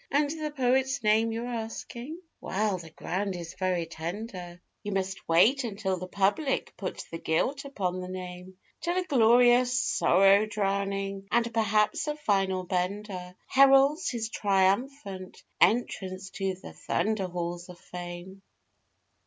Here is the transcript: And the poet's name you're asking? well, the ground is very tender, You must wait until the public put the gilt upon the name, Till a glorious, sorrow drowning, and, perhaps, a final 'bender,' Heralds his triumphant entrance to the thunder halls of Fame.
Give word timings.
And 0.09 0.31
the 0.31 0.49
poet's 0.49 1.03
name 1.03 1.31
you're 1.31 1.45
asking? 1.45 2.17
well, 2.39 2.79
the 2.79 2.89
ground 2.89 3.35
is 3.35 3.53
very 3.53 3.85
tender, 3.85 4.59
You 4.81 4.93
must 4.93 5.29
wait 5.29 5.63
until 5.63 5.97
the 5.99 6.07
public 6.07 6.75
put 6.75 7.03
the 7.11 7.19
gilt 7.19 7.65
upon 7.65 7.99
the 7.99 8.07
name, 8.07 8.57
Till 8.81 8.97
a 8.97 9.03
glorious, 9.03 9.79
sorrow 9.79 10.47
drowning, 10.47 11.27
and, 11.29 11.53
perhaps, 11.53 12.07
a 12.07 12.15
final 12.15 12.63
'bender,' 12.63 13.35
Heralds 13.45 14.09
his 14.09 14.29
triumphant 14.29 15.43
entrance 15.61 16.31
to 16.31 16.55
the 16.55 16.73
thunder 16.73 17.27
halls 17.27 17.69
of 17.69 17.77
Fame. 17.77 18.41